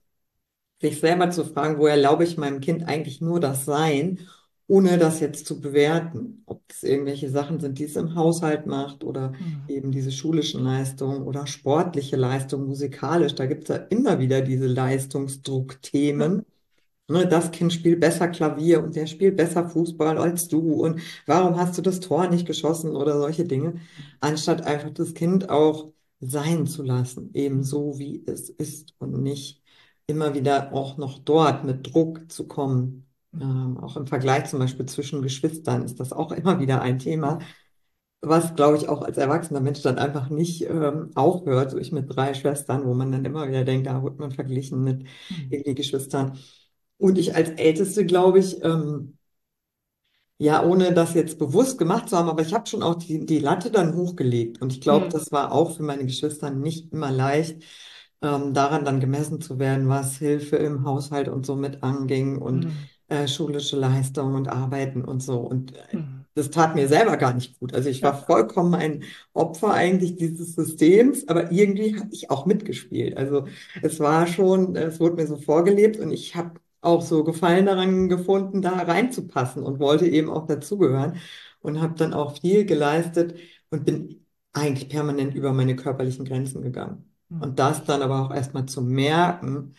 [0.81, 4.27] sich selber zu fragen, wo erlaube ich meinem Kind eigentlich nur das Sein
[4.67, 9.03] ohne das jetzt zu bewerten, ob es irgendwelche Sachen sind, die es im Haushalt macht
[9.03, 9.63] oder mhm.
[9.69, 13.35] eben diese schulischen Leistungen oder sportliche Leistungen, musikalisch.
[13.35, 16.45] Da gibt es ja immer wieder diese Leistungsdruckthemen.
[17.09, 21.55] Ne, das Kind spielt besser Klavier und der spielt besser Fußball als du und warum
[21.55, 23.75] hast du das Tor nicht geschossen oder solche Dinge,
[24.19, 29.63] anstatt einfach das Kind auch sein zu lassen, eben so wie es ist und nicht
[30.07, 33.06] immer wieder auch noch dort mit Druck zu kommen.
[33.41, 37.39] Ähm, auch im Vergleich zum Beispiel zwischen Geschwistern ist das auch immer wieder ein Thema,
[38.21, 41.71] was, glaube ich, auch als erwachsener Mensch dann einfach nicht ähm, aufhört.
[41.71, 44.83] So ich mit drei Schwestern, wo man dann immer wieder denkt, da wird man verglichen
[44.83, 45.47] mit mhm.
[45.49, 46.37] irgendwie Geschwistern.
[46.97, 49.17] Und ich als Älteste, glaube ich, ähm,
[50.39, 53.39] ja, ohne das jetzt bewusst gemacht zu haben, aber ich habe schon auch die, die
[53.39, 54.61] Latte dann hochgelegt.
[54.61, 55.09] Und ich glaube, mhm.
[55.09, 57.63] das war auch für meine Geschwister nicht immer leicht,
[58.21, 62.65] ähm, daran dann gemessen zu werden, was Hilfe im Haushalt und so mit anging und
[62.65, 62.77] mhm
[63.09, 65.39] äh, schulische Leistung und Arbeiten und so.
[65.39, 66.25] Und äh, mhm.
[66.33, 67.73] das tat mir selber gar nicht gut.
[67.73, 73.17] Also ich war vollkommen ein Opfer eigentlich dieses Systems, aber irgendwie habe ich auch mitgespielt.
[73.17, 73.47] Also
[73.81, 78.09] es war schon, es wurde mir so vorgelebt und ich habe auch so Gefallen daran
[78.09, 81.17] gefunden, da reinzupassen und wollte eben auch dazugehören
[81.61, 83.35] und habe dann auch viel geleistet
[83.69, 87.05] und bin eigentlich permanent über meine körperlichen Grenzen gegangen.
[87.29, 87.41] Mhm.
[87.41, 89.75] Und das dann aber auch erstmal zu merken,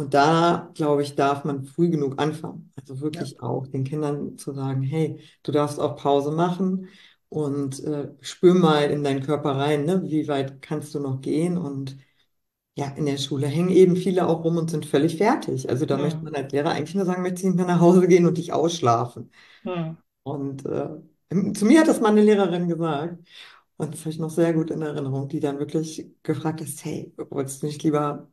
[0.00, 2.72] und da, glaube ich, darf man früh genug anfangen.
[2.80, 3.42] Also wirklich ja.
[3.42, 6.88] auch den Kindern zu sagen, hey, du darfst auch Pause machen
[7.28, 10.02] und äh, spür mal in deinen Körper rein, ne?
[10.06, 11.58] wie weit kannst du noch gehen?
[11.58, 11.98] Und
[12.76, 15.68] ja, in der Schule hängen eben viele auch rum und sind völlig fertig.
[15.68, 16.02] Also da ja.
[16.02, 18.38] möchte man als Lehrer eigentlich nur sagen, möchte ich nicht mehr nach Hause gehen und
[18.38, 19.30] dich ausschlafen.
[19.64, 19.98] Ja.
[20.22, 23.18] Und äh, zu mir hat das mal eine Lehrerin gesagt.
[23.76, 27.12] Und das habe ich noch sehr gut in Erinnerung, die dann wirklich gefragt hat, hey,
[27.28, 28.30] wolltest du nicht lieber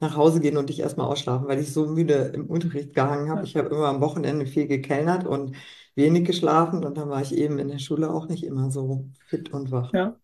[0.00, 3.44] nach Hause gehen und dich erstmal ausschlafen, weil ich so müde im Unterricht gehangen habe.
[3.44, 5.54] Ich habe immer am Wochenende viel gekellnert und
[5.94, 9.52] wenig geschlafen und dann war ich eben in der Schule auch nicht immer so fit
[9.52, 9.92] und wach.
[9.92, 10.16] Ja,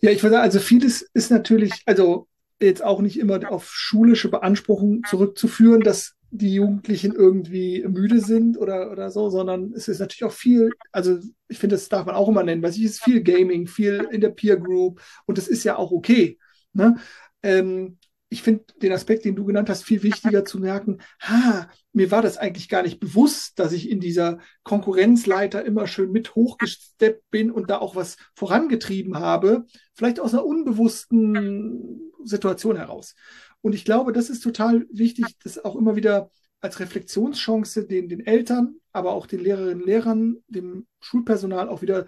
[0.00, 2.28] ja ich würde sagen, also vieles ist natürlich, also
[2.60, 8.92] jetzt auch nicht immer auf schulische Beanspruchung zurückzuführen, dass die Jugendlichen irgendwie müde sind oder,
[8.92, 12.28] oder so, sondern es ist natürlich auch viel, also ich finde, das darf man auch
[12.28, 15.64] immer nennen, weil es ist viel Gaming, viel in der Peer Group und das ist
[15.64, 16.38] ja auch okay.
[16.74, 16.96] Ne?
[17.42, 17.97] Ähm,
[18.30, 22.20] ich finde den Aspekt, den du genannt hast, viel wichtiger zu merken, ha, mir war
[22.20, 27.50] das eigentlich gar nicht bewusst, dass ich in dieser Konkurrenzleiter immer schön mit hochgesteppt bin
[27.50, 29.64] und da auch was vorangetrieben habe,
[29.94, 33.14] vielleicht aus einer unbewussten Situation heraus.
[33.62, 38.26] Und ich glaube, das ist total wichtig, das auch immer wieder als Reflexionschance den, den
[38.26, 42.06] Eltern, aber auch den Lehrerinnen und Lehrern, dem Schulpersonal auch wieder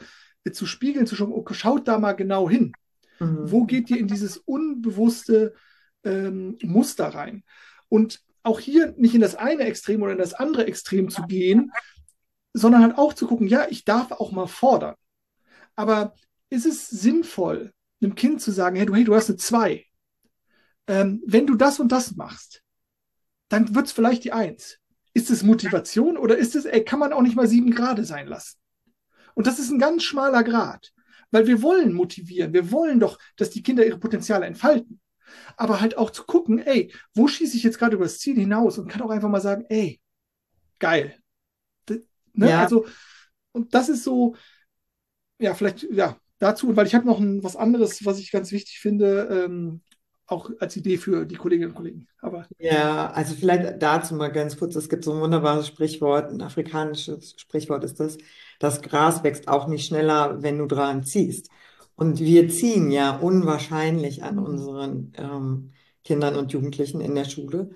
[0.52, 2.72] zu spiegeln, zu schauen, okay, schaut da mal genau hin.
[3.20, 3.50] Mhm.
[3.50, 5.54] Wo geht ihr in dieses unbewusste
[6.04, 7.44] ähm, Muster rein?
[7.88, 11.72] Und auch hier nicht in das eine Extrem oder in das andere Extrem zu gehen,
[12.52, 14.96] sondern halt auch zu gucken, ja, ich darf auch mal fordern.
[15.76, 16.14] Aber
[16.48, 19.86] ist es sinnvoll, einem Kind zu sagen, hey, du, hey, du hast eine 2
[20.90, 22.64] ähm, wenn du das und das machst,
[23.48, 24.78] dann wird es vielleicht die Eins.
[25.14, 28.26] Ist es Motivation oder ist es, ey, kann man auch nicht mal sieben Grade sein
[28.26, 28.58] lassen?
[29.34, 30.92] Und das ist ein ganz schmaler Grad,
[31.30, 34.99] weil wir wollen motivieren, wir wollen doch, dass die Kinder ihre Potenziale entfalten.
[35.56, 38.78] Aber halt auch zu gucken, ey, wo schieße ich jetzt gerade über das Ziel hinaus
[38.78, 40.00] und kann auch einfach mal sagen, ey,
[40.78, 41.14] geil.
[41.88, 42.00] ne?
[42.34, 42.60] ja.
[42.60, 42.86] Also,
[43.52, 44.36] und das ist so,
[45.38, 48.80] ja, vielleicht, ja, dazu, weil ich habe noch ein, was anderes, was ich ganz wichtig
[48.80, 49.82] finde, ähm,
[50.26, 52.08] auch als Idee für die Kolleginnen und Kollegen.
[52.20, 54.76] Aber ja, also vielleicht dazu mal ganz kurz.
[54.76, 58.16] Es gibt so ein wunderbares Sprichwort, ein afrikanisches Sprichwort ist das.
[58.60, 61.50] Das Gras wächst auch nicht schneller, wenn du dran ziehst.
[62.00, 67.72] Und wir ziehen ja unwahrscheinlich an unseren ähm, Kindern und Jugendlichen in der Schule.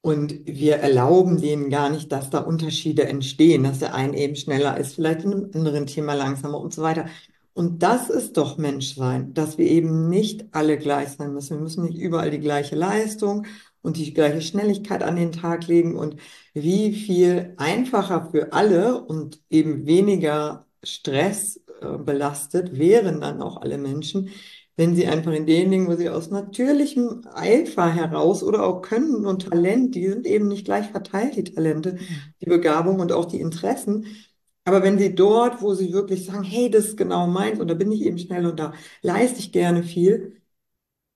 [0.00, 4.78] Und wir erlauben denen gar nicht, dass da Unterschiede entstehen, dass der ein eben schneller
[4.78, 7.04] ist, vielleicht in einem anderen Thema langsamer und so weiter.
[7.52, 11.58] Und das ist doch Menschsein, dass wir eben nicht alle gleich sein müssen.
[11.58, 13.46] Wir müssen nicht überall die gleiche Leistung
[13.82, 16.16] und die gleiche Schnelligkeit an den Tag legen und
[16.54, 24.30] wie viel einfacher für alle und eben weniger Stress belastet wären dann auch alle Menschen,
[24.76, 29.24] wenn sie einfach in den Dingen, wo sie aus natürlichem Eifer heraus oder auch Können
[29.26, 31.98] und Talent, die sind eben nicht gleich verteilt, die Talente,
[32.40, 34.06] die Begabung und auch die Interessen,
[34.64, 37.74] aber wenn sie dort, wo sie wirklich sagen, hey, das ist genau meins und da
[37.74, 40.40] bin ich eben schnell und da leiste ich gerne viel,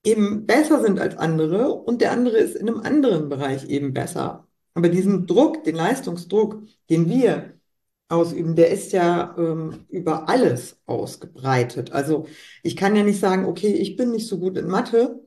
[0.04, 4.48] eben besser sind als andere und der andere ist in einem anderen Bereich eben besser.
[4.74, 7.57] Aber diesen Druck, den Leistungsdruck, den wir
[8.08, 11.92] ausüben, der ist ja ähm, über alles ausgebreitet.
[11.92, 12.26] Also
[12.62, 15.20] ich kann ja nicht sagen, okay, ich bin nicht so gut in Mathe,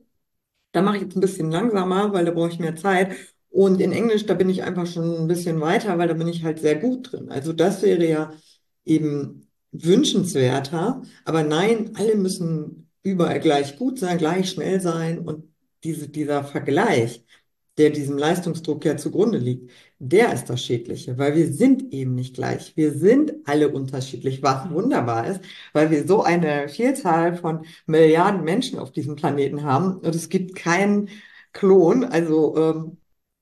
[0.72, 3.16] da mache ich jetzt ein bisschen langsamer, weil da brauche ich mehr Zeit.
[3.50, 6.44] Und in Englisch, da bin ich einfach schon ein bisschen weiter, weil da bin ich
[6.44, 7.30] halt sehr gut drin.
[7.30, 8.32] Also das wäre ja
[8.86, 11.02] eben wünschenswerter.
[11.26, 15.20] Aber nein, alle müssen überall gleich gut sein, gleich schnell sein.
[15.20, 17.26] Und diese, dieser Vergleich,
[17.78, 22.36] der diesem Leistungsdruck ja zugrunde liegt, der ist das Schädliche, weil wir sind eben nicht
[22.36, 22.76] gleich.
[22.76, 25.42] Wir sind alle unterschiedlich, was wunderbar ist,
[25.74, 30.56] weil wir so eine Vielzahl von Milliarden Menschen auf diesem Planeten haben und es gibt
[30.56, 31.10] keinen
[31.54, 32.04] Klon.
[32.04, 32.98] Also ähm,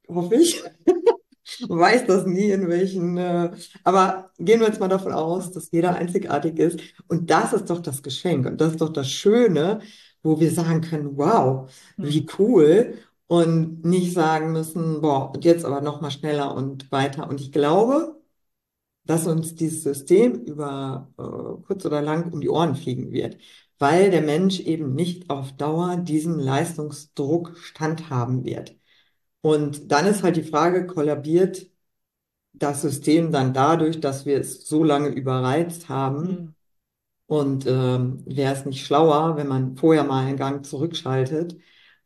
[0.08, 0.64] hoffe ich.
[1.68, 3.18] Weiß das nie, in welchen.
[3.18, 3.52] Äh,
[3.84, 6.80] aber gehen wir jetzt mal davon aus, dass jeder einzigartig ist.
[7.08, 8.46] Und das ist doch das Geschenk.
[8.46, 9.80] Und das ist doch das Schöne,
[10.22, 12.28] wo wir sagen können, wow, wie mhm.
[12.38, 12.94] cool.
[13.30, 17.30] Und nicht sagen müssen, boah, und jetzt aber noch mal schneller und weiter.
[17.30, 18.20] Und ich glaube,
[19.06, 23.38] dass uns dieses System über äh, kurz oder lang um die Ohren fliegen wird,
[23.80, 28.76] weil der Mensch eben nicht auf Dauer diesem Leistungsdruck standhaben wird.
[29.42, 31.68] Und dann ist halt die Frage, kollabiert
[32.54, 36.24] das System dann dadurch, dass wir es so lange überreizt haben?
[36.28, 36.56] Mhm.
[37.28, 41.58] Und ähm, wäre es nicht schlauer, wenn man vorher mal einen Gang zurückschaltet,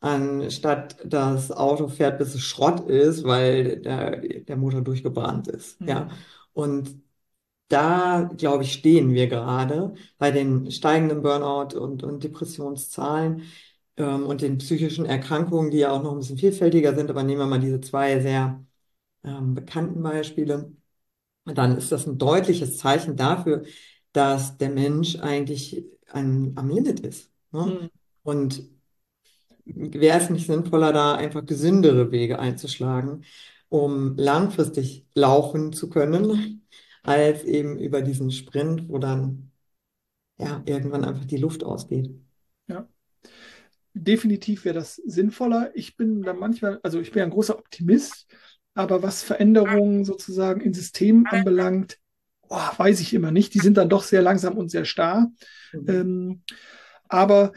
[0.03, 5.79] anstatt das Auto fährt, bis es Schrott ist, weil der, der Motor durchgebrannt ist.
[5.79, 5.87] Mhm.
[5.87, 6.09] Ja.
[6.51, 7.01] Und
[7.69, 13.43] da, glaube ich, stehen wir gerade bei den steigenden Burnout und, und Depressionszahlen
[13.95, 17.39] ähm, und den psychischen Erkrankungen, die ja auch noch ein bisschen vielfältiger sind, aber nehmen
[17.39, 18.61] wir mal diese zwei sehr
[19.23, 20.73] ähm, bekannten Beispiele,
[21.45, 23.63] dann ist das ein deutliches Zeichen dafür,
[24.11, 27.31] dass der Mensch eigentlich an, am Limit ist.
[27.51, 27.65] Ne?
[27.65, 27.89] Mhm.
[28.23, 28.73] Und
[29.65, 33.23] wäre es nicht sinnvoller, da einfach gesündere Wege einzuschlagen,
[33.69, 36.67] um langfristig laufen zu können,
[37.03, 39.51] als eben über diesen Sprint, wo dann
[40.37, 42.11] ja irgendwann einfach die Luft ausgeht.
[42.67, 42.87] Ja
[43.93, 45.71] definitiv wäre das sinnvoller.
[45.75, 48.25] Ich bin da manchmal, also ich bin ein großer Optimist,
[48.73, 51.99] aber was Veränderungen sozusagen in Systemen anbelangt,
[52.49, 53.53] oh, weiß ich immer nicht.
[53.53, 55.31] Die sind dann doch sehr langsam und sehr starr.
[55.73, 55.89] Mhm.
[55.89, 56.43] Ähm,
[57.07, 57.53] aber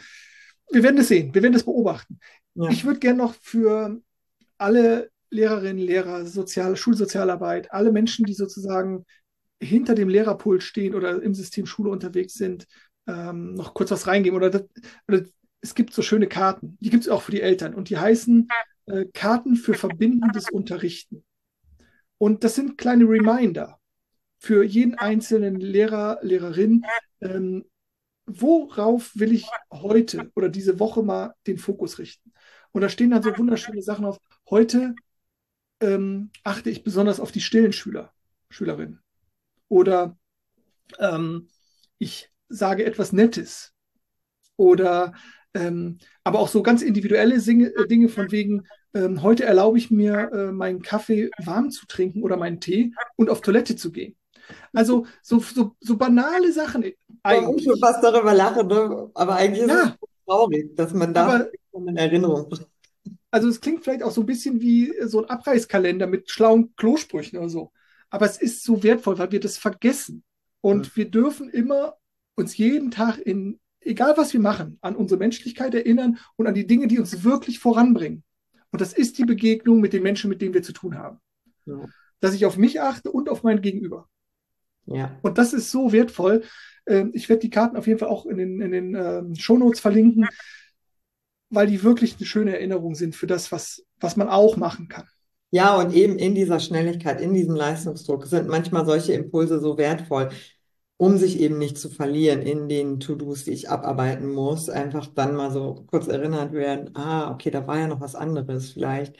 [0.70, 2.18] wir werden es sehen, wir werden es beobachten.
[2.54, 2.70] Ja.
[2.70, 4.00] Ich würde gerne noch für
[4.58, 9.04] alle Lehrerinnen, Lehrer, Sozial Schulsozialarbeit, alle Menschen, die sozusagen
[9.60, 12.66] hinter dem Lehrerpult stehen oder im System Schule unterwegs sind,
[13.06, 14.36] ähm, noch kurz was reingeben.
[14.36, 14.64] Oder, das,
[15.08, 15.22] oder,
[15.60, 18.48] es gibt so schöne Karten, die gibt es auch für die Eltern und die heißen
[18.86, 21.24] äh, Karten für verbindendes Unterrichten.
[22.18, 23.78] Und das sind kleine Reminder
[24.38, 26.84] für jeden einzelnen Lehrer, Lehrerin,
[27.20, 27.64] ähm,
[28.26, 32.32] worauf will ich heute oder diese Woche mal den Fokus richten?
[32.72, 34.18] Und da stehen dann so wunderschöne Sachen auf.
[34.50, 34.94] Heute
[35.80, 38.12] ähm, achte ich besonders auf die stillen Schüler,
[38.50, 39.00] Schülerinnen.
[39.68, 40.16] Oder
[40.98, 41.48] ähm,
[41.98, 43.72] ich sage etwas Nettes.
[44.56, 45.14] Oder
[45.54, 50.30] ähm, aber auch so ganz individuelle äh, Dinge von wegen, ähm, heute erlaube ich mir,
[50.32, 54.16] äh, meinen Kaffee warm zu trinken oder meinen Tee und auf Toilette zu gehen.
[54.72, 56.84] Also so, so, so banale Sachen.
[57.22, 57.56] Eigentlich.
[57.58, 59.10] Ich schon fast darüber lachen, ne?
[59.14, 59.96] aber eigentlich ist ja.
[60.00, 62.48] es traurig, dass man da in Erinnerung
[63.30, 67.38] Also es klingt vielleicht auch so ein bisschen wie so ein Abreißkalender mit schlauen Klosprüchen
[67.38, 67.72] oder so.
[68.10, 70.22] Aber es ist so wertvoll, weil wir das vergessen.
[70.60, 70.92] Und ja.
[70.96, 71.96] wir dürfen immer
[72.34, 76.66] uns jeden Tag in, egal was wir machen, an unsere Menschlichkeit erinnern und an die
[76.66, 78.22] Dinge, die uns wirklich voranbringen.
[78.70, 81.18] Und das ist die Begegnung mit den Menschen, mit denen wir zu tun haben.
[81.66, 81.86] Ja.
[82.20, 84.08] Dass ich auf mich achte und auf mein Gegenüber.
[84.86, 85.18] Ja.
[85.22, 86.44] Und das ist so wertvoll.
[86.86, 89.80] Ähm, ich werde die Karten auf jeden Fall auch in den, in den ähm, Shownotes
[89.80, 90.26] verlinken,
[91.50, 95.06] weil die wirklich eine schöne Erinnerung sind für das, was, was man auch machen kann.
[95.50, 100.30] Ja, und eben in dieser Schnelligkeit, in diesem Leistungsdruck sind manchmal solche Impulse so wertvoll,
[100.96, 104.68] um sich eben nicht zu verlieren in den To-Dos, die ich abarbeiten muss.
[104.68, 108.72] Einfach dann mal so kurz erinnert werden, ah, okay, da war ja noch was anderes.
[108.72, 109.16] Vielleicht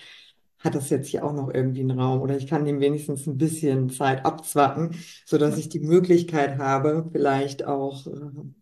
[0.59, 3.39] hat das jetzt hier auch noch irgendwie einen Raum oder ich kann dem wenigstens ein
[3.39, 8.11] bisschen Zeit abzwacken, sodass ich die Möglichkeit habe, vielleicht auch äh,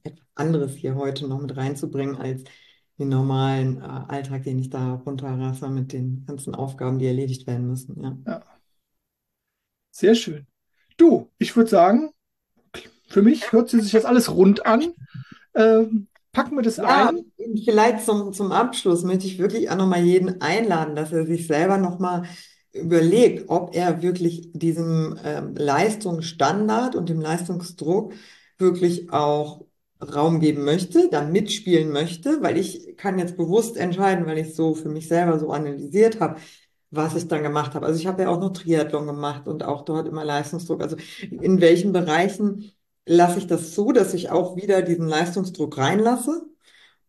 [0.04, 2.44] etwas anderes hier heute noch mit reinzubringen als
[2.98, 7.66] den normalen äh, Alltag, den ich da runterrasse mit den ganzen Aufgaben, die erledigt werden
[7.66, 8.00] müssen.
[8.00, 8.16] Ja.
[8.26, 8.42] ja.
[9.90, 10.46] Sehr schön.
[10.96, 12.10] Du, ich würde sagen,
[13.08, 14.92] für mich hört sich das alles rund an.
[15.54, 17.32] Ähm, packen wir das ja, ein.
[17.64, 21.78] Vielleicht zum, zum Abschluss möchte ich wirklich auch nochmal jeden einladen, dass er sich selber
[21.78, 22.24] nochmal
[22.72, 28.12] überlegt, ob er wirklich diesem ähm, Leistungsstandard und dem Leistungsdruck
[28.58, 29.64] wirklich auch
[30.02, 34.74] Raum geben möchte, da mitspielen möchte, weil ich kann jetzt bewusst entscheiden, weil ich so
[34.74, 36.40] für mich selber so analysiert habe,
[36.90, 37.86] was ich dann gemacht habe.
[37.86, 40.82] Also ich habe ja auch noch Triathlon gemacht und auch dort immer Leistungsdruck.
[40.82, 40.96] Also
[41.30, 42.72] in welchen Bereichen
[43.06, 46.46] lasse ich das so, dass ich auch wieder diesen Leistungsdruck reinlasse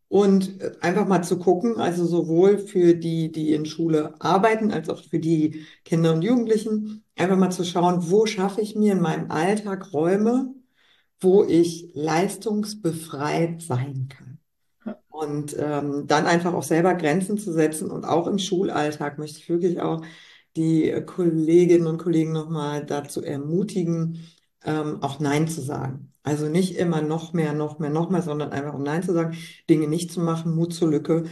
[0.08, 5.02] und einfach mal zu gucken, also sowohl für die, die in Schule arbeiten, als auch
[5.02, 9.30] für die Kinder und Jugendlichen, einfach mal zu schauen, wo schaffe ich mir in meinem
[9.30, 10.54] Alltag Räume,
[11.20, 14.38] wo ich leistungsbefreit sein kann.
[15.08, 19.48] Und ähm, dann einfach auch selber Grenzen zu setzen und auch im Schulalltag möchte ich
[19.48, 20.02] wirklich auch
[20.56, 24.26] die Kolleginnen und Kollegen nochmal dazu ermutigen,
[24.66, 26.12] ähm, auch Nein zu sagen.
[26.22, 29.36] Also nicht immer noch mehr, noch mehr, noch mehr, sondern einfach um Nein zu sagen,
[29.70, 31.24] Dinge nicht zu machen, Mut zur Lücke.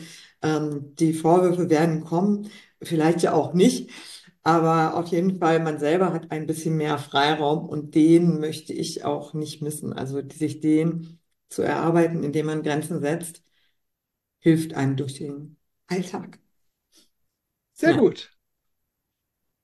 [0.43, 2.49] Ähm, die Vorwürfe werden kommen,
[2.81, 3.91] vielleicht ja auch nicht.
[4.45, 9.05] Aber auf jeden Fall, man selber hat ein bisschen mehr Freiraum und den möchte ich
[9.05, 9.93] auch nicht missen.
[9.93, 11.19] Also sich den
[11.49, 13.43] zu erarbeiten, indem man Grenzen setzt,
[14.39, 16.39] hilft einem durch den Alltag.
[17.73, 17.97] Sehr ja.
[17.97, 18.37] gut.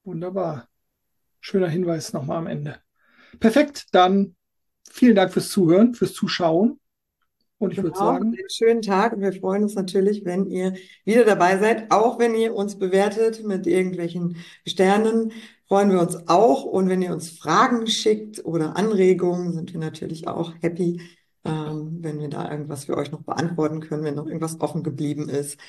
[0.02, 0.68] Wunderbar.
[1.40, 2.80] Schöner Hinweis nochmal am Ende.
[3.38, 4.34] Perfekt, dann
[4.90, 6.80] vielen Dank fürs Zuhören, fürs Zuschauen.
[7.58, 8.24] Und ich genau, würde sagen.
[8.24, 11.90] Einen schönen Tag und wir freuen uns natürlich, wenn ihr wieder dabei seid.
[11.92, 15.32] Auch wenn ihr uns bewertet mit irgendwelchen Sternen,
[15.68, 16.64] freuen wir uns auch.
[16.64, 21.02] Und wenn ihr uns Fragen schickt oder Anregungen, sind wir natürlich auch happy,
[21.44, 25.28] ähm, wenn wir da irgendwas für euch noch beantworten können, wenn noch irgendwas offen geblieben
[25.28, 25.60] ist.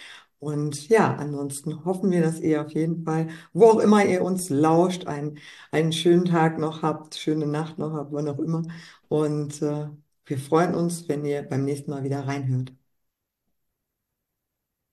[0.42, 4.50] Und ja, ansonsten hoffen wir, dass ihr auf jeden Fall, wo auch immer ihr uns
[4.50, 5.40] lauscht, einen,
[5.72, 8.64] einen schönen Tag noch habt, schöne Nacht noch habt, wann auch immer.
[9.10, 9.88] Und äh,
[10.26, 12.74] wir freuen uns, wenn ihr beim nächsten Mal wieder reinhört.